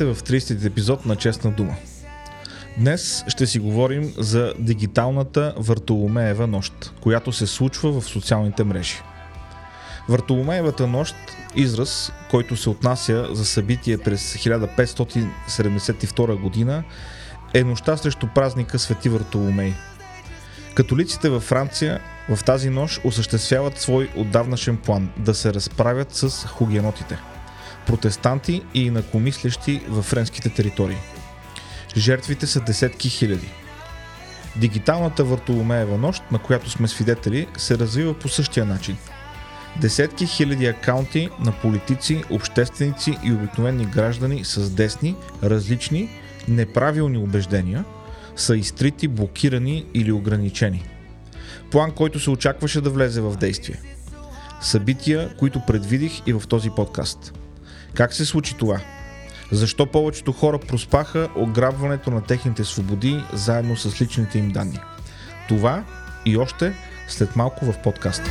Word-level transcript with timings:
Здравейте 0.00 0.20
в 0.20 0.24
30 0.24 0.66
епизод 0.66 1.06
на 1.06 1.16
Честна 1.16 1.50
дума. 1.50 1.74
Днес 2.78 3.24
ще 3.28 3.46
си 3.46 3.58
говорим 3.58 4.12
за 4.18 4.54
дигиталната 4.58 5.54
Вартоломеева 5.56 6.46
нощ, 6.46 6.92
която 7.00 7.32
се 7.32 7.46
случва 7.46 8.00
в 8.00 8.04
социалните 8.04 8.64
мрежи. 8.64 9.02
Вартоломеевата 10.08 10.86
нощ, 10.86 11.14
израз, 11.56 12.12
който 12.30 12.56
се 12.56 12.70
отнася 12.70 13.28
за 13.32 13.44
събитие 13.44 13.98
през 13.98 14.34
1572 14.34 16.40
година, 16.40 16.84
е 17.54 17.64
нощта 17.64 17.96
срещу 17.96 18.26
празника 18.34 18.78
Свети 18.78 19.08
Вартоломей. 19.08 19.74
Католиците 20.74 21.28
във 21.28 21.42
Франция 21.42 22.00
в 22.28 22.44
тази 22.44 22.70
нощ 22.70 23.00
осъществяват 23.04 23.78
свой 23.78 24.10
отдавнашен 24.16 24.76
план 24.76 25.10
да 25.16 25.34
се 25.34 25.54
разправят 25.54 26.14
с 26.14 26.46
хугенотите– 26.46 27.18
протестанти 27.86 28.62
и 28.74 28.82
инакомислещи 28.82 29.82
във 29.88 30.04
френските 30.04 30.48
територии. 30.48 30.96
Жертвите 31.96 32.46
са 32.46 32.60
десетки 32.60 33.08
хиляди. 33.08 33.48
Дигиталната 34.56 35.24
Вартоломеева 35.24 35.98
нощ, 35.98 36.22
на 36.32 36.38
която 36.38 36.70
сме 36.70 36.88
свидетели, 36.88 37.46
се 37.56 37.78
развива 37.78 38.14
по 38.14 38.28
същия 38.28 38.66
начин. 38.66 38.96
Десетки 39.80 40.26
хиляди 40.26 40.66
акаунти 40.66 41.28
на 41.40 41.52
политици, 41.52 42.24
общественици 42.30 43.18
и 43.24 43.32
обикновени 43.32 43.84
граждани 43.84 44.44
с 44.44 44.70
десни, 44.70 45.16
различни, 45.42 46.10
неправилни 46.48 47.18
убеждения 47.18 47.84
са 48.36 48.56
изтрити, 48.56 49.08
блокирани 49.08 49.86
или 49.94 50.12
ограничени. 50.12 50.84
План, 51.70 51.90
който 51.90 52.20
се 52.20 52.30
очакваше 52.30 52.80
да 52.80 52.90
влезе 52.90 53.20
в 53.20 53.36
действие. 53.36 53.80
Събития, 54.60 55.36
които 55.36 55.60
предвидих 55.66 56.22
и 56.26 56.32
в 56.32 56.42
този 56.48 56.70
подкаст– 56.70 57.32
как 57.94 58.14
се 58.14 58.24
случи 58.24 58.56
това? 58.56 58.80
Защо 59.52 59.86
повечето 59.86 60.32
хора 60.32 60.58
проспаха 60.58 61.28
ограбването 61.36 62.10
на 62.10 62.22
техните 62.22 62.64
свободи 62.64 63.24
заедно 63.32 63.76
с 63.76 64.00
личните 64.00 64.38
им 64.38 64.50
данни? 64.50 64.78
Това 65.48 65.84
и 66.26 66.36
още 66.36 66.72
след 67.08 67.36
малко 67.36 67.64
в 67.64 67.82
подкаста. 67.82 68.30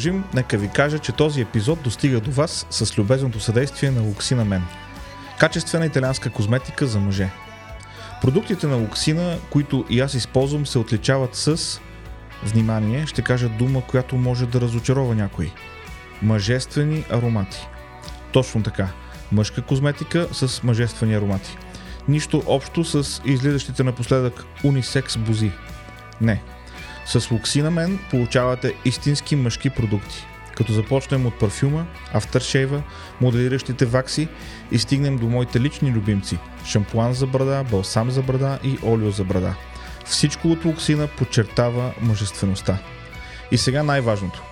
Продължим, 0.00 0.24
нека 0.34 0.58
ви 0.58 0.68
кажа, 0.68 0.98
че 0.98 1.12
този 1.12 1.40
епизод 1.40 1.82
достига 1.82 2.20
до 2.20 2.30
вас 2.30 2.66
с 2.70 2.98
любезното 2.98 3.40
съдействие 3.40 3.90
на 3.90 4.00
Луксина 4.00 4.44
Мен. 4.44 4.62
Качествена 5.38 5.86
италианска 5.86 6.30
козметика 6.30 6.86
за 6.86 7.00
мъже. 7.00 7.30
Продуктите 8.20 8.66
на 8.66 8.76
Луксина, 8.76 9.38
които 9.50 9.84
и 9.90 10.00
аз 10.00 10.14
използвам, 10.14 10.66
се 10.66 10.78
отличават 10.78 11.34
с... 11.34 11.80
Внимание, 12.44 13.06
ще 13.06 13.22
кажа 13.22 13.48
дума, 13.48 13.82
която 13.86 14.16
може 14.16 14.46
да 14.46 14.60
разочарова 14.60 15.14
някой. 15.14 15.52
Мъжествени 16.22 17.04
аромати. 17.10 17.66
Точно 18.32 18.62
така. 18.62 18.88
Мъжка 19.32 19.62
козметика 19.62 20.28
с 20.32 20.62
мъжествени 20.62 21.14
аромати. 21.14 21.56
Нищо 22.08 22.42
общо 22.46 22.84
с 22.84 23.22
излизащите 23.24 23.82
напоследък 23.82 24.44
унисекс 24.64 25.16
бузи. 25.16 25.50
Не, 26.20 26.42
с 27.18 27.30
Луксинамен 27.30 27.98
получавате 28.10 28.74
истински 28.84 29.36
мъжки 29.36 29.70
продукти. 29.70 30.26
Като 30.56 30.72
започнем 30.72 31.26
от 31.26 31.38
парфюма, 31.38 31.86
авторшейва, 32.12 32.82
моделиращите 33.20 33.86
вакси 33.86 34.28
и 34.72 34.78
стигнем 34.78 35.18
до 35.18 35.26
моите 35.26 35.60
лични 35.60 35.90
любимци– 35.90 36.38
шампуан 36.64 37.14
за 37.14 37.26
брада, 37.26 37.64
балсам 37.70 38.10
за 38.10 38.22
брада 38.22 38.58
и 38.64 38.78
олио 38.84 39.10
за 39.10 39.24
брада. 39.24 39.54
Всичко 40.04 40.48
от 40.48 40.64
Луксина 40.64 41.08
подчертава 41.18 41.92
мъжествеността. 42.00 42.78
И 43.50 43.58
сега 43.58 43.82
най-важното. 43.82 44.42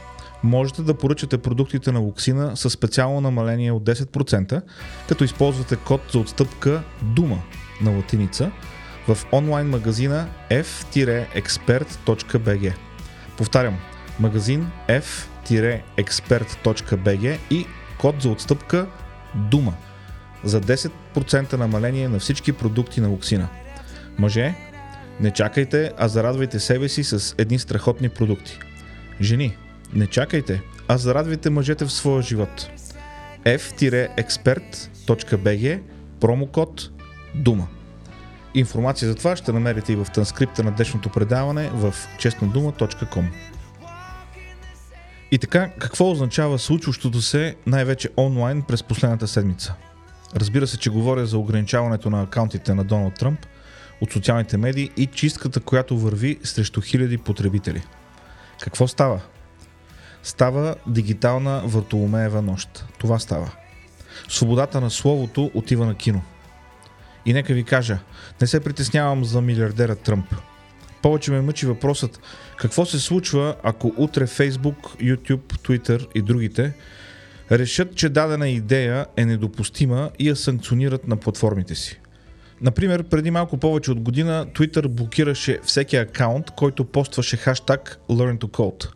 Можете 0.42 0.82
да 0.82 0.94
поръчате 0.94 1.38
продуктите 1.38 1.92
на 1.92 1.98
Луксина 1.98 2.56
с 2.56 2.70
специално 2.70 3.20
намаление 3.20 3.72
от 3.72 3.84
10%, 3.84 4.62
като 5.08 5.24
използвате 5.24 5.76
код 5.76 6.00
за 6.12 6.18
отстъпка 6.18 6.82
ДУМА 7.02 7.38
на 7.80 7.90
латиница– 7.90 8.50
в 9.08 9.18
онлайн 9.32 9.68
магазина 9.68 10.28
f-expert.bg. 10.50 12.74
Повтарям, 13.36 13.78
магазин 14.20 14.70
f-expert.bg 14.88 17.38
и 17.50 17.66
код 17.98 18.22
за 18.22 18.28
отстъпка 18.28 18.86
ДУМА 19.34 19.74
за 20.44 20.60
10% 20.60 21.52
намаление 21.52 22.08
на 22.08 22.18
всички 22.18 22.52
продукти 22.52 23.00
на 23.00 23.08
Луксина. 23.08 23.48
Мъже, 24.18 24.54
не 25.20 25.30
чакайте, 25.30 25.92
а 25.98 26.08
зарадвайте 26.08 26.60
себе 26.60 26.88
си 26.88 27.04
с 27.04 27.34
едни 27.38 27.58
страхотни 27.58 28.08
продукти. 28.08 28.58
Жени, 29.20 29.56
не 29.94 30.06
чакайте, 30.06 30.62
а 30.88 30.98
зарадвайте 30.98 31.50
мъжете 31.50 31.84
в 31.84 31.92
своя 31.92 32.22
живот. 32.22 32.68
f-expert.bg 33.44 35.80
промокод 36.20 36.90
ДУМА 37.34 37.68
Информация 38.58 39.08
за 39.08 39.14
това 39.14 39.36
ще 39.36 39.52
намерите 39.52 39.92
и 39.92 39.96
в 39.96 40.06
транскрипта 40.14 40.62
на 40.62 40.70
днешното 40.70 41.08
предаване 41.08 41.70
в 41.70 41.94
честнодума.com. 42.18 43.24
И 45.30 45.38
така, 45.38 45.70
какво 45.78 46.10
означава 46.10 46.58
случващото 46.58 47.22
се 47.22 47.56
най-вече 47.66 48.08
онлайн 48.16 48.62
през 48.62 48.82
последната 48.82 49.28
седмица? 49.28 49.74
Разбира 50.36 50.66
се, 50.66 50.78
че 50.78 50.90
говоря 50.90 51.26
за 51.26 51.38
ограничаването 51.38 52.10
на 52.10 52.22
акаунтите 52.22 52.74
на 52.74 52.84
Доналд 52.84 53.14
Тръмп 53.14 53.46
от 54.00 54.12
социалните 54.12 54.56
медии 54.56 54.90
и 54.96 55.06
чистката, 55.06 55.60
която 55.60 55.98
върви 55.98 56.38
срещу 56.44 56.80
хиляди 56.80 57.18
потребители. 57.18 57.82
Какво 58.60 58.88
става? 58.88 59.20
Става 60.22 60.74
дигитална 60.86 61.62
Вартоломеева 61.64 62.42
нощ. 62.42 62.84
Това 62.98 63.18
става. 63.18 63.50
Свободата 64.28 64.80
на 64.80 64.90
словото 64.90 65.50
отива 65.54 65.86
на 65.86 65.94
кино– 65.94 66.22
и 67.28 67.32
нека 67.32 67.54
ви 67.54 67.64
кажа, 67.64 67.98
не 68.40 68.46
се 68.46 68.60
притеснявам 68.60 69.24
за 69.24 69.40
милиардера 69.40 69.96
Тръмп. 69.96 70.34
Повече 71.02 71.30
ме 71.30 71.40
мъчи 71.40 71.66
въпросът 71.66 72.20
какво 72.56 72.86
се 72.86 72.98
случва, 72.98 73.56
ако 73.62 73.94
утре 73.96 74.26
Facebook, 74.26 74.76
YouTube, 75.00 75.52
Twitter 75.52 76.06
и 76.14 76.22
другите 76.22 76.72
решат, 77.52 77.94
че 77.94 78.08
дадена 78.08 78.48
идея 78.48 79.06
е 79.16 79.24
недопустима 79.24 80.10
и 80.18 80.28
я 80.28 80.36
санкционират 80.36 81.08
на 81.08 81.16
платформите 81.16 81.74
си. 81.74 82.00
Например, 82.60 83.02
преди 83.02 83.30
малко 83.30 83.56
повече 83.56 83.90
от 83.90 84.00
година 84.00 84.46
Twitter 84.54 84.88
блокираше 84.88 85.58
всеки 85.64 85.96
акаунт, 85.96 86.50
който 86.50 86.84
постваше 86.84 87.36
хаштаг 87.36 88.00
LearnToCode. 88.10 88.88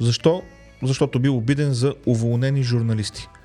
Защо? 0.00 0.42
Защото 0.82 1.20
бил 1.20 1.36
обиден 1.36 1.72
за 1.72 1.94
уволнени 2.06 2.62
журналисти– 2.62 3.28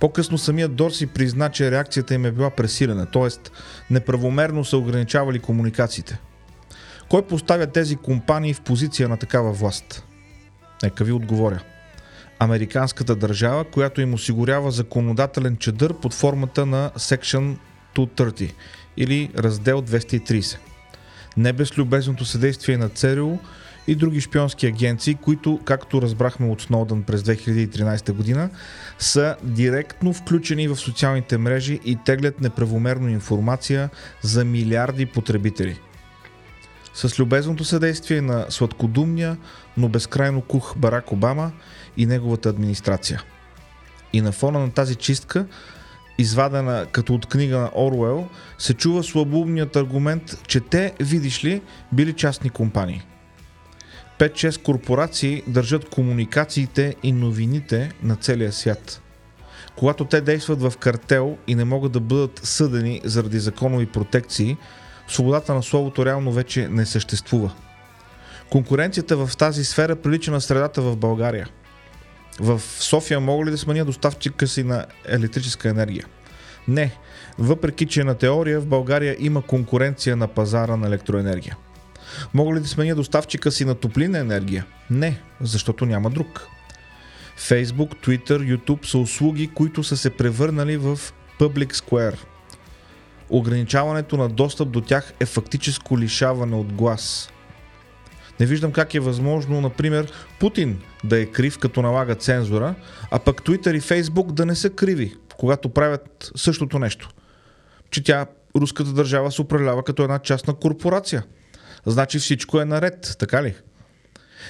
по-късно 0.00 0.38
самият 0.38 0.76
Дорси 0.76 1.06
призна, 1.06 1.48
че 1.48 1.70
реакцията 1.70 2.14
им 2.14 2.24
е 2.24 2.32
била 2.32 2.50
пресилена, 2.50 3.06
т.е. 3.06 3.50
неправомерно 3.90 4.64
са 4.64 4.76
ограничавали 4.76 5.38
комуникациите. 5.38 6.18
Кой 7.08 7.22
поставя 7.22 7.66
тези 7.66 7.96
компании 7.96 8.54
в 8.54 8.60
позиция 8.60 9.08
на 9.08 9.16
такава 9.16 9.52
власт? 9.52 10.04
Нека 10.82 11.04
ви 11.04 11.12
отговоря. 11.12 11.60
Американската 12.38 13.16
държава, 13.16 13.64
която 13.64 14.00
им 14.00 14.14
осигурява 14.14 14.70
законодателен 14.70 15.56
чадър 15.56 15.94
под 15.94 16.14
формата 16.14 16.66
на 16.66 16.90
Section 16.90 17.56
230 17.96 18.52
или 18.96 19.30
раздел 19.38 19.82
230. 19.82 20.58
Не 21.36 21.52
без 21.52 21.78
любезното 21.78 22.24
съдействие 22.24 22.76
на 22.76 22.88
ЦРУ 22.88 23.38
и 23.90 23.94
други 23.94 24.20
шпионски 24.20 24.66
агенции, 24.66 25.14
които, 25.14 25.60
както 25.64 26.02
разбрахме 26.02 26.50
от 26.50 26.62
Сноудън 26.62 27.02
през 27.02 27.22
2013 27.22 28.12
година, 28.12 28.50
са 28.98 29.36
директно 29.42 30.12
включени 30.12 30.68
в 30.68 30.76
социалните 30.76 31.38
мрежи 31.38 31.80
и 31.84 31.98
теглят 32.04 32.40
неправомерно 32.40 33.08
информация 33.08 33.90
за 34.22 34.44
милиарди 34.44 35.06
потребители. 35.06 35.80
с 36.94 37.18
любезното 37.18 37.64
съдействие 37.64 38.20
на 38.20 38.46
сладкодумния, 38.48 39.36
но 39.76 39.88
безкрайно 39.88 40.40
кух 40.40 40.76
Барак 40.76 41.12
Обама 41.12 41.52
и 41.96 42.06
неговата 42.06 42.48
администрация. 42.48 43.22
И 44.12 44.20
на 44.20 44.32
фона 44.32 44.58
на 44.58 44.70
тази 44.70 44.94
чистка, 44.94 45.46
извадена 46.18 46.86
като 46.92 47.14
от 47.14 47.26
книга 47.26 47.58
на 47.58 47.70
Оруел, 47.74 48.28
се 48.58 48.74
чува 48.74 49.02
слабоумният 49.02 49.76
аргумент, 49.76 50.42
че 50.46 50.60
те, 50.60 50.92
видиш 51.00 51.44
ли, 51.44 51.62
били 51.92 52.12
частни 52.12 52.50
компании. 52.50 53.02
5-6 54.20 54.62
корпорации 54.62 55.42
държат 55.46 55.88
комуникациите 55.88 56.94
и 57.02 57.12
новините 57.12 57.92
на 58.02 58.16
целия 58.16 58.52
свят. 58.52 59.02
Когато 59.76 60.04
те 60.04 60.20
действат 60.20 60.62
в 60.62 60.72
картел 60.78 61.38
и 61.46 61.54
не 61.54 61.64
могат 61.64 61.92
да 61.92 62.00
бъдат 62.00 62.40
съдени 62.44 63.00
заради 63.04 63.38
законови 63.38 63.86
протекции, 63.86 64.56
свободата 65.08 65.54
на 65.54 65.62
словото 65.62 66.06
реално 66.06 66.32
вече 66.32 66.68
не 66.68 66.86
съществува. 66.86 67.52
Конкуренцията 68.50 69.26
в 69.26 69.36
тази 69.36 69.64
сфера 69.64 69.96
прилича 69.96 70.30
на 70.30 70.40
средата 70.40 70.82
в 70.82 70.96
България. 70.96 71.48
В 72.40 72.60
София 72.60 73.20
мога 73.20 73.46
ли 73.46 73.50
да 73.50 73.58
сменя 73.58 73.84
доставчика 73.84 74.46
си 74.46 74.64
на 74.64 74.86
електрическа 75.08 75.68
енергия? 75.68 76.06
Не, 76.68 76.92
въпреки 77.38 77.86
че 77.86 78.04
на 78.04 78.14
теория 78.14 78.60
в 78.60 78.66
България 78.66 79.16
има 79.18 79.42
конкуренция 79.42 80.16
на 80.16 80.28
пазара 80.28 80.76
на 80.76 80.86
електроенергия. 80.86 81.56
Мога 82.34 82.56
ли 82.56 82.60
да 82.60 82.68
сменя 82.68 82.94
доставчика 82.94 83.50
си 83.50 83.64
на 83.64 83.74
топлина 83.74 84.18
енергия? 84.18 84.66
Не, 84.90 85.20
защото 85.40 85.86
няма 85.86 86.10
друг. 86.10 86.46
Facebook, 87.38 88.06
Twitter, 88.06 88.56
YouTube 88.56 88.86
са 88.86 88.98
услуги, 88.98 89.50
които 89.54 89.84
са 89.84 89.96
се 89.96 90.10
превърнали 90.10 90.76
в 90.76 91.00
Public 91.38 91.72
Square. 91.72 92.16
Ограничаването 93.30 94.16
на 94.16 94.28
достъп 94.28 94.70
до 94.70 94.80
тях 94.80 95.12
е 95.20 95.26
фактическо 95.26 95.98
лишаване 95.98 96.56
от 96.56 96.72
глас. 96.72 97.30
Не 98.40 98.46
виждам 98.46 98.72
как 98.72 98.94
е 98.94 99.00
възможно, 99.00 99.60
например, 99.60 100.12
Путин 100.40 100.80
да 101.04 101.20
е 101.20 101.26
крив, 101.26 101.58
като 101.58 101.82
налага 101.82 102.14
цензура, 102.14 102.74
а 103.10 103.18
пък 103.18 103.42
Twitter 103.42 103.76
и 103.76 103.80
Facebook 103.80 104.32
да 104.32 104.46
не 104.46 104.54
са 104.54 104.70
криви, 104.70 105.14
когато 105.38 105.68
правят 105.68 106.32
същото 106.36 106.78
нещо. 106.78 107.08
Че 107.90 108.04
тя, 108.04 108.26
руската 108.56 108.92
държава, 108.92 109.32
се 109.32 109.42
управлява 109.42 109.82
като 109.82 110.02
една 110.02 110.18
частна 110.18 110.54
корпорация. 110.54 111.24
Значи 111.86 112.18
всичко 112.18 112.60
е 112.60 112.64
наред, 112.64 113.16
така 113.18 113.42
ли? 113.42 113.54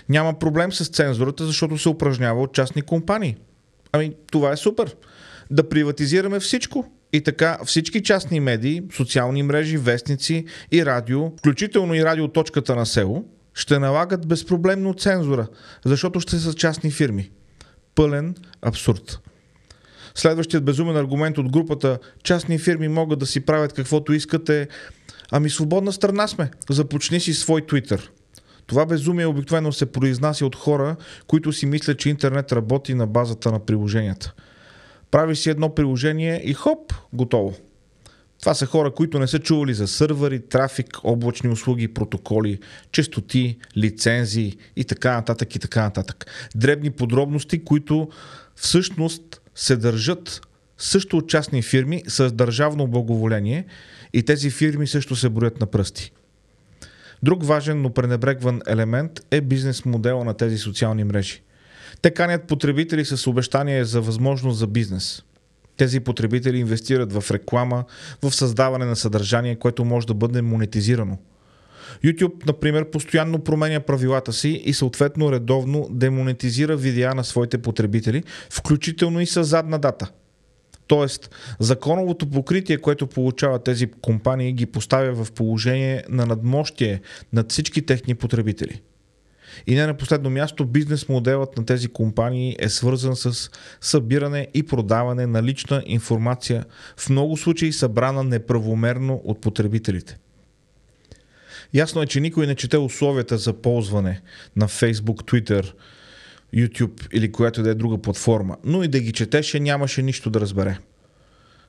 Няма 0.08 0.38
проблем 0.38 0.72
с 0.72 0.88
цензурата, 0.88 1.46
защото 1.46 1.78
се 1.78 1.88
упражнява 1.88 2.42
от 2.42 2.54
частни 2.54 2.82
компании. 2.82 3.36
Ами, 3.92 4.14
това 4.32 4.52
е 4.52 4.56
супер. 4.56 4.96
Да 5.50 5.68
приватизираме 5.68 6.40
всичко. 6.40 6.92
И 7.12 7.20
така 7.20 7.58
всички 7.64 8.02
частни 8.02 8.40
медии, 8.40 8.82
социални 8.96 9.42
мрежи, 9.42 9.76
вестници 9.76 10.44
и 10.72 10.86
радио, 10.86 11.30
включително 11.38 11.94
и 11.94 12.04
радиоточката 12.04 12.76
на 12.76 12.86
село, 12.86 13.24
ще 13.54 13.78
налагат 13.78 14.26
безпроблемно 14.26 14.94
цензура, 14.94 15.46
защото 15.84 16.20
ще 16.20 16.38
са 16.38 16.54
частни 16.54 16.90
фирми. 16.90 17.30
Пълен 17.94 18.34
абсурд. 18.62 19.18
Следващият 20.14 20.64
безумен 20.64 20.96
аргумент 20.96 21.38
от 21.38 21.52
групата 21.52 21.98
частни 22.22 22.58
фирми 22.58 22.88
могат 22.88 23.18
да 23.18 23.26
си 23.26 23.40
правят 23.40 23.72
каквото 23.72 24.12
искате. 24.12 24.68
Ами 25.32 25.50
свободна 25.50 25.92
страна 25.92 26.28
сме. 26.28 26.50
Започни 26.70 27.20
си 27.20 27.34
свой 27.34 27.66
Твитър. 27.66 28.10
Това 28.66 28.86
безумие 28.86 29.26
обикновено 29.26 29.72
се 29.72 29.86
произнася 29.86 30.46
от 30.46 30.56
хора, 30.56 30.96
които 31.26 31.52
си 31.52 31.66
мислят, 31.66 31.98
че 31.98 32.10
интернет 32.10 32.52
работи 32.52 32.94
на 32.94 33.06
базата 33.06 33.52
на 33.52 33.58
приложенията. 33.58 34.34
Прави 35.10 35.36
си 35.36 35.50
едно 35.50 35.74
приложение 35.74 36.42
и 36.44 36.52
хоп, 36.52 36.92
готово. 37.12 37.56
Това 38.40 38.54
са 38.54 38.66
хора, 38.66 38.90
които 38.90 39.18
не 39.18 39.26
са 39.26 39.38
чували 39.38 39.74
за 39.74 39.88
сървъри, 39.88 40.40
трафик, 40.40 40.98
облачни 41.04 41.50
услуги, 41.50 41.94
протоколи, 41.94 42.58
частоти, 42.92 43.58
лицензии 43.76 44.56
и 44.76 44.84
така 44.84 45.12
нататък 45.12 45.54
и 45.54 45.58
така 45.58 45.82
нататък. 45.82 46.26
Дребни 46.54 46.90
подробности, 46.90 47.64
които 47.64 48.08
всъщност 48.56 49.40
се 49.54 49.76
държат 49.76 50.40
също 50.80 51.16
от 51.16 51.28
частни 51.28 51.62
фирми 51.62 52.02
с 52.08 52.32
държавно 52.32 52.86
благоволение 52.86 53.64
и 54.12 54.22
тези 54.22 54.50
фирми 54.50 54.86
също 54.86 55.16
се 55.16 55.28
броят 55.28 55.60
на 55.60 55.66
пръсти. 55.66 56.12
Друг 57.22 57.44
важен, 57.44 57.82
но 57.82 57.90
пренебрегван 57.90 58.60
елемент 58.66 59.20
е 59.30 59.40
бизнес 59.40 59.84
модела 59.84 60.24
на 60.24 60.34
тези 60.34 60.58
социални 60.58 61.04
мрежи. 61.04 61.42
Те 62.02 62.10
канят 62.10 62.44
потребители 62.44 63.04
с 63.04 63.26
обещание 63.26 63.84
за 63.84 64.00
възможност 64.00 64.58
за 64.58 64.66
бизнес. 64.66 65.22
Тези 65.76 66.00
потребители 66.00 66.58
инвестират 66.58 67.12
в 67.12 67.30
реклама, 67.30 67.84
в 68.22 68.32
създаване 68.32 68.84
на 68.84 68.96
съдържание, 68.96 69.56
което 69.56 69.84
може 69.84 70.06
да 70.06 70.14
бъде 70.14 70.42
монетизирано. 70.42 71.18
YouTube, 72.04 72.46
например, 72.46 72.90
постоянно 72.90 73.38
променя 73.38 73.80
правилата 73.80 74.32
си 74.32 74.48
и 74.48 74.74
съответно 74.74 75.32
редовно 75.32 75.88
демонетизира 75.90 76.76
видеа 76.76 77.14
на 77.14 77.24
своите 77.24 77.58
потребители, 77.58 78.24
включително 78.50 79.20
и 79.20 79.26
с 79.26 79.44
задна 79.44 79.78
дата– 79.78 80.10
Тоест, 80.90 81.30
законовото 81.58 82.30
покритие, 82.30 82.78
което 82.78 83.06
получават 83.06 83.64
тези 83.64 83.90
компании, 83.90 84.52
ги 84.52 84.66
поставя 84.66 85.24
в 85.24 85.32
положение 85.32 86.04
на 86.08 86.26
надмощие 86.26 87.00
над 87.32 87.50
всички 87.52 87.86
техни 87.86 88.14
потребители. 88.14 88.82
И 89.66 89.74
не 89.74 89.86
на 89.86 89.96
последно 89.96 90.30
място, 90.30 90.64
бизнес 90.64 91.08
моделът 91.08 91.56
на 91.56 91.66
тези 91.66 91.88
компании 91.88 92.56
е 92.58 92.68
свързан 92.68 93.16
с 93.16 93.50
събиране 93.80 94.48
и 94.54 94.62
продаване 94.62 95.26
на 95.26 95.42
лична 95.42 95.82
информация, 95.86 96.64
в 96.96 97.10
много 97.10 97.36
случаи 97.36 97.72
събрана 97.72 98.24
неправомерно 98.24 99.20
от 99.24 99.40
потребителите. 99.40 100.18
Ясно 101.74 102.02
е, 102.02 102.06
че 102.06 102.20
никой 102.20 102.46
не 102.46 102.54
чете 102.54 102.78
условията 102.78 103.38
за 103.38 103.52
ползване 103.52 104.20
на 104.56 104.68
Facebook, 104.68 105.22
Twitter, 105.22 105.72
YouTube 106.54 107.14
или 107.14 107.32
която 107.32 107.62
да 107.62 107.70
е 107.70 107.74
друга 107.74 107.98
платформа, 107.98 108.56
но 108.64 108.82
и 108.82 108.88
да 108.88 109.00
ги 109.00 109.12
четеше 109.12 109.60
нямаше 109.60 110.02
нищо 110.02 110.30
да 110.30 110.40
разбере. 110.40 110.78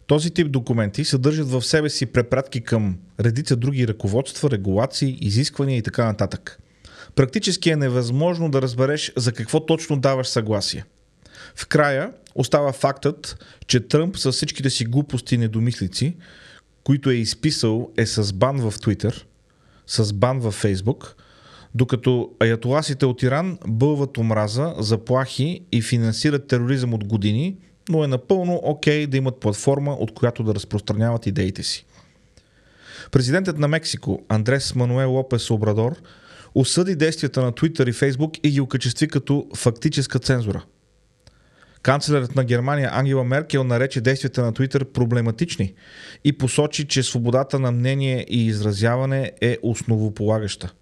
Този 0.08 0.32
тип 0.32 0.52
документи 0.52 1.06
съдържат 1.06 1.50
в 1.50 1.62
себе 1.62 1.90
си 1.90 2.06
препратки 2.06 2.62
към 2.62 2.98
редица 3.20 3.56
други 3.56 3.88
ръководства, 3.88 4.50
регулации, 4.50 5.18
изисквания 5.22 5.78
и 5.78 5.82
така 5.82 6.06
нататък. 6.06 6.60
Практически 7.16 7.70
е 7.70 7.76
невъзможно 7.76 8.52
да 8.52 8.62
разбереш 8.62 9.12
за 9.18 9.32
какво 9.32 9.66
точно 9.66 10.00
даваш 10.00 10.28
съгласие. 10.28 10.86
В 11.56 11.68
края 11.68 12.12
остава 12.36 12.72
фактът, 12.72 13.46
че 13.68 13.80
Тръмп 13.80 14.18
с 14.18 14.32
всичките 14.32 14.70
си 14.70 14.86
глупости 14.86 15.36
и 15.36 15.38
недомислици, 15.38 16.16
които 16.84 17.10
е 17.10 17.14
изписал, 17.14 17.92
е 17.98 18.06
с 18.06 18.34
бан 18.34 18.58
в 18.58 18.72
Twitter, 18.72 19.24
с 19.88 20.14
бан 20.14 20.40
в 20.40 20.52
Фейсбук, 20.52 21.16
докато 21.76 22.30
аятоласите 22.40 23.06
от 23.06 23.24
Иран 23.24 23.58
бълват 23.68 24.18
омраза, 24.18 24.74
заплахи 24.80 25.62
и 25.72 25.82
финансират 25.82 26.48
тероризъм 26.48 26.94
от 26.94 27.04
години, 27.04 27.58
но 27.90 28.04
е 28.04 28.08
напълно 28.08 28.60
окей 28.64 29.04
okay 29.04 29.08
да 29.08 29.18
имат 29.18 29.40
платформа, 29.40 29.94
от 29.94 30.14
която 30.14 30.44
да 30.44 30.56
разпространяват 30.56 31.26
идеите 31.26 31.64
си. 31.64 31.86
Президентът 33.12 33.58
на 33.58 33.68
Мексико, 33.68 34.24
Андрес 34.30 34.76
Мануел 34.76 35.12
Лопес 35.12 35.52
Обрадор, 35.52 35.96
осъди 36.56 36.96
действията 36.96 37.42
на 37.42 37.52
Twitter 37.52 37.90
и 37.90 37.94
Facebook 37.94 38.40
и 38.44 38.50
ги 38.50 38.62
окачестви 38.62 39.08
като 39.08 39.48
фактическа 39.56 40.20
цензура. 40.20 40.64
Канцлерът 41.82 42.36
на 42.36 42.44
Германия 42.44 42.90
Ангела 42.94 43.24
Меркел 43.24 43.64
нарече 43.64 44.02
действията 44.02 44.42
на 44.42 44.54
Twitter 44.54 44.84
проблематични 44.84 45.74
и 46.24 46.34
посочи, 46.38 46.88
че 46.88 47.04
свободата 47.04 47.60
на 47.60 47.72
мнение 47.72 48.26
и 48.30 48.46
изразяване 48.46 49.32
е 49.42 49.58
основополагаща. 49.62 50.74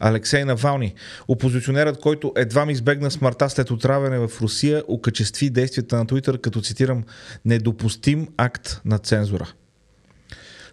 Алексей 0.00 0.44
Навални, 0.44 0.94
опозиционерът, 1.28 2.00
който 2.00 2.32
едва 2.36 2.66
ми 2.66 2.72
избегна 2.72 3.10
смъртта 3.10 3.50
след 3.50 3.70
отравяне 3.70 4.18
в 4.18 4.30
Русия, 4.40 4.82
окачестви 4.88 5.50
действията 5.50 5.96
на 5.96 6.06
Twitter 6.06 6.40
като 6.40 6.60
цитирам 6.60 7.04
недопустим 7.44 8.28
акт 8.36 8.80
на 8.84 8.98
цензура. 8.98 9.52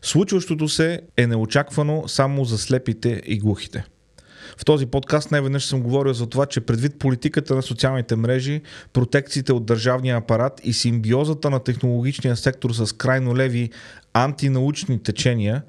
Случващото 0.01 0.67
се 0.67 1.01
е 1.17 1.27
неочаквано 1.27 2.07
само 2.07 2.45
за 2.45 2.57
слепите 2.57 3.21
и 3.25 3.39
глухите. 3.39 3.85
В 4.57 4.65
този 4.65 4.85
подкаст 4.85 5.31
най-веднъж 5.31 5.65
съм 5.65 5.81
говорил 5.81 6.13
за 6.13 6.27
това, 6.29 6.45
че 6.45 6.61
предвид 6.61 6.99
политиката 6.99 7.55
на 7.55 7.61
социалните 7.61 8.15
мрежи, 8.15 8.61
протекциите 8.93 9.53
от 9.53 9.65
държавния 9.65 10.17
апарат 10.17 10.61
и 10.63 10.73
симбиозата 10.73 11.49
на 11.49 11.59
технологичния 11.59 12.35
сектор 12.35 12.71
с 12.71 12.95
крайно 12.95 13.35
леви 13.35 13.69
антинаучни 14.13 15.03
течения, 15.03 15.63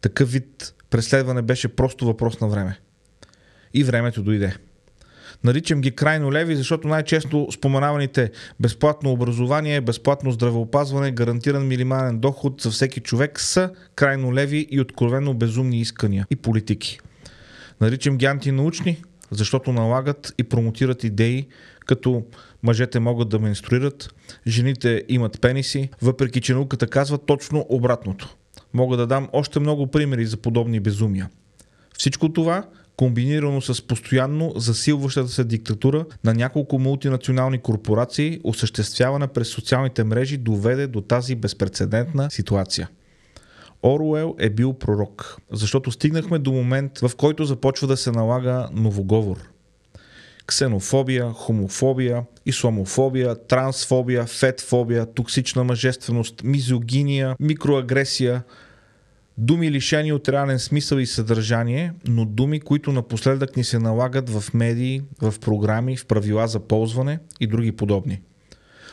такъв 0.00 0.32
вид 0.32 0.74
преследване 0.90 1.42
беше 1.42 1.68
просто 1.68 2.06
въпрос 2.06 2.40
на 2.40 2.48
време 2.48 2.78
и 3.74 3.84
времето 3.84 4.22
дойде. 4.22 4.56
Наричам 5.44 5.80
ги 5.80 5.90
крайно 5.90 6.32
леви, 6.32 6.56
защото 6.56 6.88
най-често 6.88 7.48
споменаваните 7.52 8.30
безплатно 8.60 9.12
образование, 9.12 9.80
безплатно 9.80 10.32
здравеопазване, 10.32 11.10
гарантиран 11.10 11.66
минимален 11.66 12.18
доход 12.18 12.60
за 12.60 12.70
всеки 12.70 13.00
човек 13.00 13.40
са 13.40 13.70
крайно 13.94 14.34
леви 14.34 14.66
и 14.70 14.80
откровено 14.80 15.34
безумни 15.34 15.80
искания 15.80 16.26
и 16.30 16.36
политики. 16.36 17.00
Наричам 17.80 18.16
ги 18.16 18.26
антинаучни, 18.26 19.02
защото 19.30 19.72
налагат 19.72 20.34
и 20.38 20.42
промотират 20.42 21.04
идеи, 21.04 21.46
като 21.86 22.22
мъжете 22.62 23.00
могат 23.00 23.28
да 23.28 23.38
менструират, 23.38 24.14
жените 24.46 25.04
имат 25.08 25.40
пениси, 25.40 25.90
въпреки 26.02 26.40
че 26.40 26.54
науката 26.54 26.86
казва 26.86 27.18
точно 27.18 27.66
обратното. 27.68 28.36
Мога 28.74 28.96
да 28.96 29.06
дам 29.06 29.28
още 29.32 29.60
много 29.60 29.86
примери 29.86 30.26
за 30.26 30.36
подобни 30.36 30.80
безумия. 30.80 31.28
Всичко 31.98 32.32
това 32.32 32.64
комбинирано 32.98 33.60
с 33.60 33.86
постоянно 33.86 34.52
засилващата 34.56 35.28
се 35.28 35.44
диктатура 35.44 36.04
на 36.24 36.34
няколко 36.34 36.78
мултинационални 36.78 37.58
корпорации, 37.58 38.40
осъществявана 38.44 39.28
през 39.28 39.48
социалните 39.48 40.04
мрежи, 40.04 40.36
доведе 40.36 40.86
до 40.86 41.00
тази 41.00 41.34
безпредседентна 41.34 42.30
ситуация. 42.30 42.88
Оруел 43.82 44.34
е 44.38 44.50
бил 44.50 44.72
пророк, 44.72 45.36
защото 45.52 45.90
стигнахме 45.90 46.38
до 46.38 46.52
момент, 46.52 46.98
в 46.98 47.10
който 47.16 47.44
започва 47.44 47.86
да 47.86 47.96
се 47.96 48.10
налага 48.10 48.68
новоговор. 48.72 49.36
Ксенофобия, 50.46 51.30
хомофобия, 51.32 52.24
исламофобия, 52.46 53.46
трансфобия, 53.46 54.24
фетфобия, 54.26 55.06
токсична 55.06 55.64
мъжественост, 55.64 56.42
мизогиния, 56.44 57.36
микроагресия– 57.40 58.42
Думи 59.40 59.70
лишени 59.70 60.12
от 60.12 60.28
реален 60.28 60.58
смисъл 60.58 60.96
и 60.96 61.06
съдържание, 61.06 61.92
но 62.08 62.24
думи, 62.24 62.60
които 62.60 62.92
напоследък 62.92 63.56
ни 63.56 63.64
се 63.64 63.78
налагат 63.78 64.30
в 64.30 64.54
медии, 64.54 65.02
в 65.22 65.34
програми, 65.40 65.96
в 65.96 66.06
правила 66.06 66.48
за 66.48 66.60
ползване 66.60 67.18
и 67.40 67.46
други 67.46 67.72
подобни. 67.72 68.20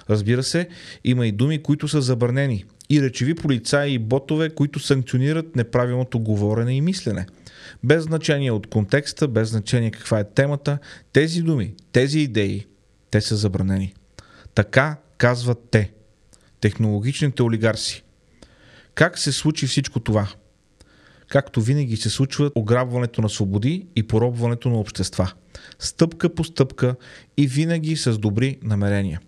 Разбира 0.09 0.43
се, 0.43 0.67
има 1.03 1.27
и 1.27 1.31
думи, 1.31 1.63
които 1.63 1.87
са 1.87 2.01
забранени, 2.01 2.65
и 2.89 3.01
речеви 3.01 3.35
полицаи 3.35 3.93
и 3.93 3.99
ботове, 3.99 4.49
които 4.49 4.79
санкционират 4.79 5.55
неправилното 5.55 6.19
говорене 6.19 6.75
и 6.75 6.81
мислене. 6.81 7.25
Без 7.83 8.03
значение 8.03 8.51
от 8.51 8.67
контекста, 8.67 9.27
без 9.27 9.49
значение 9.49 9.91
каква 9.91 10.19
е 10.19 10.29
темата, 10.29 10.77
тези 11.13 11.41
думи, 11.41 11.73
тези 11.91 12.19
идеи, 12.19 12.65
те 13.11 13.21
са 13.21 13.35
забранени. 13.35 13.93
Така 14.55 14.97
казват 15.17 15.59
те, 15.71 15.91
технологичните 16.61 17.43
олигарси. 17.43 18.04
Как 18.95 19.19
се 19.19 19.31
случи 19.31 19.67
всичко 19.67 19.99
това? 19.99 20.27
Както 21.29 21.61
винаги 21.61 21.97
се 21.97 22.09
случва 22.09 22.51
ограбването 22.55 23.21
на 23.21 23.29
свободи 23.29 23.87
и 23.95 24.03
поробването 24.03 24.69
на 24.69 24.75
общества. 24.75 25.33
Стъпка 25.79 26.35
по 26.35 26.43
стъпка 26.43 26.95
и 27.37 27.47
винаги 27.47 27.95
с 27.95 28.17
добри 28.17 28.57
намерения. 28.63 29.21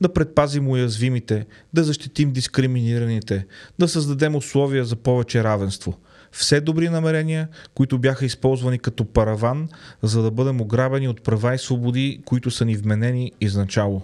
Да 0.00 0.12
предпазим 0.12 0.68
уязвимите, 0.68 1.46
да 1.74 1.84
защитим 1.84 2.32
дискриминираните, 2.32 3.46
да 3.78 3.88
създадем 3.88 4.34
условия 4.34 4.84
за 4.84 4.96
повече 4.96 5.44
равенство. 5.44 5.98
Все 6.32 6.60
добри 6.60 6.88
намерения, 6.88 7.48
които 7.74 7.98
бяха 7.98 8.26
използвани 8.26 8.78
като 8.78 9.04
параван, 9.04 9.68
за 10.02 10.22
да 10.22 10.30
бъдем 10.30 10.60
ограбени 10.60 11.08
от 11.08 11.22
права 11.22 11.54
и 11.54 11.58
свободи, 11.58 12.20
които 12.24 12.50
са 12.50 12.64
ни 12.64 12.76
вменени 12.76 13.32
изначало. 13.40 14.02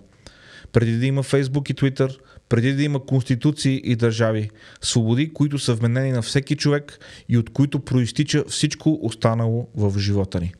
Преди 0.73 0.99
да 0.99 1.07
има 1.07 1.23
Фейсбук 1.23 1.71
и 1.71 1.75
Твитър, 1.75 2.19
преди 2.50 2.73
да 2.73 2.83
има 2.83 3.07
конституции 3.07 3.80
и 3.85 3.97
държави, 3.97 4.50
свободи, 4.80 5.33
които 5.33 5.59
са 5.59 5.75
вменени 5.75 6.12
на 6.12 6.23
всеки 6.23 6.57
човек 6.57 6.99
и 7.28 7.38
от 7.38 7.50
които 7.50 7.80
проистича 7.80 8.45
всичко 8.49 8.99
останало 9.02 9.69
в 9.76 9.99
живота 9.99 10.40
ни. 10.40 10.54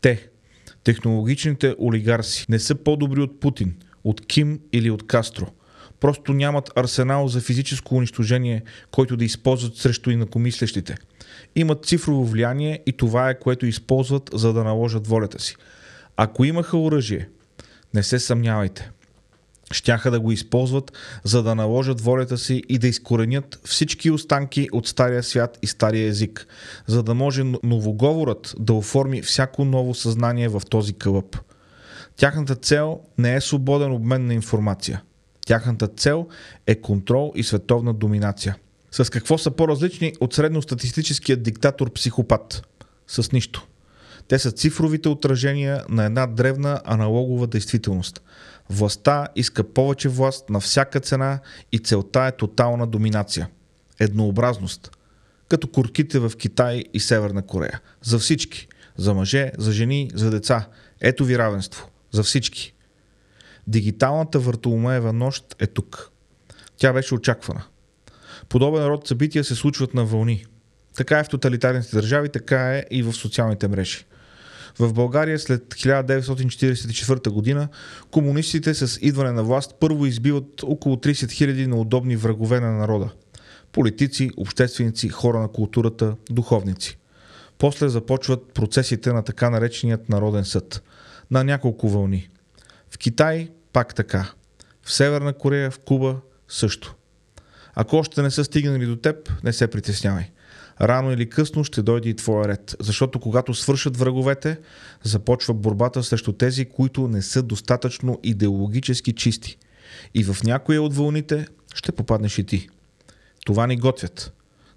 Те, 0.00 0.28
технологичните 0.84 1.74
олигарси, 1.80 2.46
не 2.48 2.58
са 2.58 2.74
по-добри 2.74 3.20
от 3.20 3.40
Путин, 3.40 3.74
от 4.04 4.26
Ким 4.26 4.60
или 4.72 4.90
от 4.90 5.06
Кастро. 5.06 5.46
Просто 6.00 6.32
нямат 6.32 6.70
арсенал 6.76 7.28
за 7.28 7.40
физическо 7.40 7.96
унищожение, 7.96 8.62
който 8.90 9.16
да 9.16 9.24
използват 9.24 9.76
срещу 9.76 10.10
инакомислещите. 10.10 10.96
Имат 11.56 11.84
цифрово 11.84 12.24
влияние 12.24 12.82
и 12.86 12.92
това 12.92 13.30
е 13.30 13.38
което 13.38 13.66
използват, 13.66 14.30
за 14.32 14.52
да 14.52 14.64
наложат 14.64 15.06
волята 15.06 15.42
си. 15.42 15.56
Ако 16.16 16.44
имаха 16.44 16.78
оръжие, 16.78 17.28
не 17.94 18.02
се 18.02 18.18
съмнявайте– 18.18 18.90
щяха 19.72 20.10
да 20.10 20.20
го 20.20 20.32
използват, 20.32 20.92
за 21.24 21.42
да 21.42 21.54
наложат 21.54 22.00
волята 22.00 22.38
си 22.38 22.62
и 22.68 22.78
да 22.78 22.88
изкоренят 22.88 23.60
всички 23.64 24.10
останки 24.10 24.68
от 24.72 24.86
стария 24.86 25.22
свят 25.22 25.58
и 25.62 25.66
стария 25.66 26.08
език, 26.08 26.46
за 26.86 27.02
да 27.02 27.14
може 27.14 27.44
новоговорът 27.62 28.54
да 28.58 28.72
оформи 28.72 29.22
всяко 29.22 29.64
ново 29.64 29.94
съзнание 29.94 30.48
в 30.48 30.62
този 30.70 30.92
кълъп. 30.92 31.36
Тяхната 32.16 32.54
цел 32.54 33.00
не 33.18 33.34
е 33.34 33.40
свободен 33.40 33.92
обмен 33.92 34.26
на 34.26 34.34
информация. 34.34 35.02
Тяхната 35.46 35.88
цел 35.88 36.28
е 36.66 36.80
контрол 36.80 37.32
и 37.34 37.42
световна 37.42 37.94
доминация. 37.94 38.56
С 38.90 39.10
какво 39.10 39.38
са 39.38 39.50
по-различни 39.50 40.12
от 40.20 40.34
средностатистическия 40.34 41.36
диктатор-психопат? 41.36 42.62
С 43.06 43.32
нищо. 43.32 43.66
Те 44.28 44.38
са 44.38 44.52
цифровите 44.52 45.08
отражения 45.08 45.84
на 45.88 46.04
една 46.04 46.26
древна 46.26 46.80
аналогова 46.84 47.46
действителност– 47.46 48.22
Властта 48.70 49.28
иска 49.36 49.64
повече 49.64 50.08
власт 50.08 50.50
на 50.50 50.60
всяка 50.60 51.00
цена 51.00 51.40
и 51.72 51.78
целта 51.78 52.20
е 52.26 52.32
тотална 52.32 52.86
доминация. 52.86 53.48
Еднообразност. 54.00 54.90
Като 55.48 55.68
курките 55.68 56.18
в 56.18 56.32
Китай 56.38 56.84
и 56.94 57.00
Северна 57.00 57.46
Корея. 57.46 57.80
За 58.02 58.18
всички. 58.18 58.68
За 58.96 59.14
мъже, 59.14 59.52
за 59.58 59.72
жени, 59.72 60.10
за 60.14 60.30
деца. 60.30 60.68
Ето 61.00 61.24
ви 61.24 61.38
равенство. 61.38 61.88
За 62.10 62.22
всички. 62.22 62.74
Дигиталната 63.66 64.38
въртоломеева 64.38 65.12
нощ 65.12 65.56
е 65.58 65.66
тук. 65.66 66.10
Тя 66.76 66.92
беше 66.92 67.14
очаквана. 67.14 67.62
Подобен 68.48 68.86
род 68.86 69.08
събития 69.08 69.44
се 69.44 69.54
случват 69.54 69.94
на 69.94 70.04
вълни. 70.04 70.46
Така 70.96 71.18
е 71.18 71.24
в 71.24 71.28
тоталитарните 71.28 71.96
държави, 71.96 72.28
така 72.28 72.76
е 72.76 72.84
и 72.90 73.02
в 73.02 73.12
социалните 73.12 73.68
мрежи. 73.68 74.04
В 74.78 74.92
България 74.92 75.38
след 75.38 75.74
1944 75.74 77.28
година 77.28 77.68
комунистите 78.10 78.74
с 78.74 78.98
идване 79.02 79.32
на 79.32 79.42
власт 79.42 79.74
първо 79.80 80.06
избиват 80.06 80.62
около 80.62 80.96
30 80.96 81.12
000 81.12 81.66
неудобни 81.66 82.16
врагове 82.16 82.60
на 82.60 82.72
народа. 82.72 83.10
Политици, 83.72 84.30
общественици, 84.36 85.08
хора 85.08 85.40
на 85.40 85.48
културата, 85.48 86.16
духовници. 86.30 86.98
После 87.58 87.88
започват 87.88 88.52
процесите 88.54 89.12
на 89.12 89.22
така 89.22 89.50
нареченият 89.50 90.08
Народен 90.08 90.44
съд. 90.44 90.82
На 91.30 91.44
няколко 91.44 91.88
вълни. 91.88 92.28
В 92.90 92.98
Китай 92.98 93.48
пак 93.72 93.94
така. 93.94 94.32
В 94.82 94.92
Северна 94.92 95.32
Корея, 95.32 95.70
в 95.70 95.78
Куба 95.78 96.16
също. 96.48 96.94
Ако 97.74 97.96
още 97.96 98.22
не 98.22 98.30
са 98.30 98.44
стигнали 98.44 98.86
до 98.86 98.96
теб, 98.96 99.32
не 99.44 99.52
се 99.52 99.66
притеснявай 99.66 100.30
рано 100.82 101.12
или 101.12 101.28
късно 101.28 101.64
ще 101.64 101.82
дойде 101.82 102.08
и 102.08 102.16
твоя 102.16 102.48
ред. 102.48 102.76
Защото 102.80 103.20
когато 103.20 103.54
свършат 103.54 103.96
враговете, 103.96 104.58
започва 105.02 105.54
борбата 105.54 106.02
срещу 106.02 106.32
тези, 106.32 106.64
които 106.64 107.08
не 107.08 107.22
са 107.22 107.42
достатъчно 107.42 108.18
идеологически 108.22 109.12
чисти. 109.12 109.58
И 110.14 110.24
в 110.24 110.36
някоя 110.44 110.82
от 110.82 110.94
вълните 110.94 111.46
ще 111.74 111.92
попаднеш 111.92 112.38
и 112.38 112.44
ти. 112.44 112.68
Това 113.46 113.66
ни 113.66 113.76
готвят. 113.76 114.32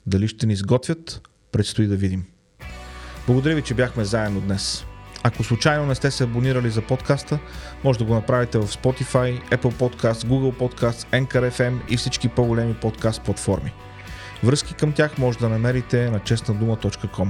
Дали 0.08 0.28
ще 0.28 0.46
ни 0.46 0.56
сготвят, 0.56 1.22
предстои 1.52 1.88
да 1.88 1.96
видим. 1.96 2.26
Благодаря 3.28 3.56
ви, 3.56 3.62
че 3.62 3.74
бяхме 3.74 4.06
заедно 4.06 4.42
днес. 4.42 4.86
Ако 5.24 5.44
случайно 5.44 5.86
не 5.86 5.96
сте 5.96 6.12
се 6.12 6.24
абонирали 6.24 6.70
за 6.70 6.82
подкаста, 6.82 7.40
може 7.84 8.00
да 8.00 8.06
го 8.06 8.14
направите 8.14 8.58
в 8.58 8.68
Spotify, 8.68 9.50
Apple 9.50 9.74
Podcast, 9.74 10.28
Google 10.28 10.58
Podcast, 10.58 11.26
Anchor 11.26 11.52
FM 11.52 11.80
и 11.90 11.98
всички 11.98 12.28
по-големи 12.30 12.74
подкаст 12.74 13.22
платформи. 13.22 13.74
Връзки 14.44 14.74
към 14.74 14.92
тях 14.92 15.18
може 15.18 15.38
да 15.38 15.50
намерите 15.50 16.10
на 16.10 16.20
честнадума.com. 16.20 17.30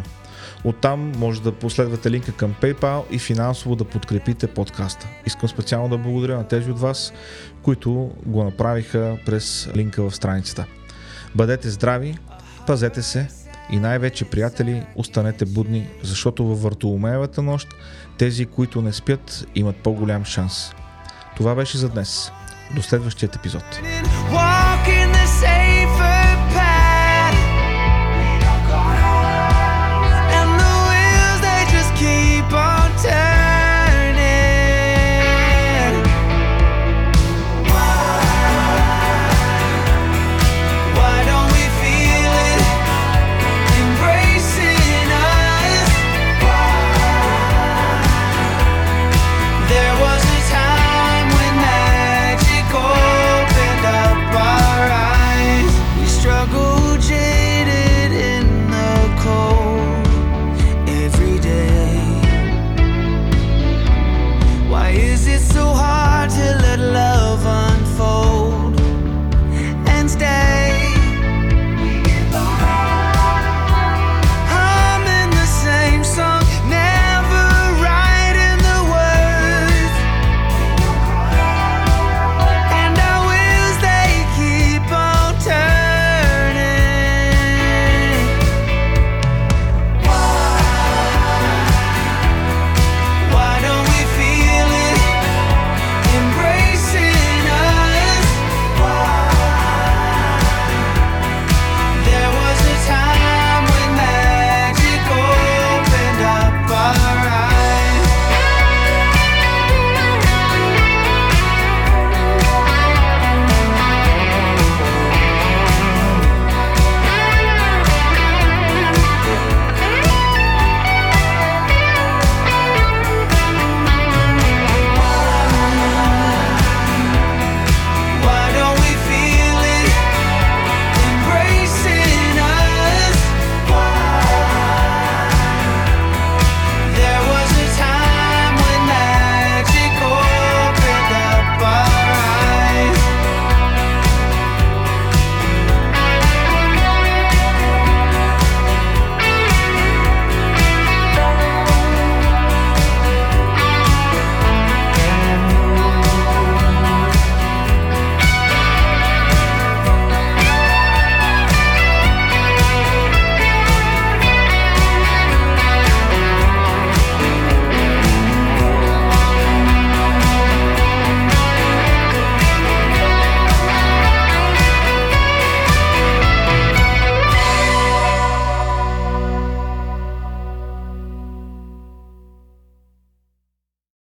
Оттам 0.64 1.12
може 1.18 1.42
да 1.42 1.52
последвате 1.52 2.12
линка 2.12 2.32
към 2.32 2.54
PayPal 2.62 3.10
и 3.12 3.20
финансово 3.20 3.76
да 3.76 3.84
подкрепите 3.84 4.48
подкаста. 4.48 5.08
Искам 5.26 5.50
специално 5.50 5.90
да 5.90 5.98
благодаря 5.98 6.38
на 6.38 6.48
тези 6.48 6.72
от 6.72 6.80
вас, 6.80 7.14
които 7.64 8.12
го 8.26 8.44
направиха 8.44 9.18
през 9.26 9.70
линка 9.76 10.10
в 10.10 10.16
страницата. 10.16 10.66
Бъдете 11.36 11.70
здрави, 11.70 12.18
пазете 12.68 13.02
се 13.02 13.28
и 13.72 13.78
най-вече, 13.80 14.26
приятели, 14.26 14.84
останете 14.96 15.46
будни, 15.46 15.88
защото 16.04 16.46
във 16.46 16.62
въртоломеевата 16.62 17.42
нощ 17.42 17.68
тези, 18.18 18.46
които 18.46 18.82
не 18.82 18.94
спят, 18.94 19.46
имат 19.56 19.76
по-голям 19.76 20.26
шанс. 20.26 20.72
Това 21.38 21.56
беше 21.56 21.78
за 21.78 21.90
днес. 21.90 22.32
До 22.76 22.82
следващият 22.82 23.36
епизод. 23.36 23.64
Walk 24.32 24.86
in 24.88 25.10
the 25.14 25.26
same 25.42 25.83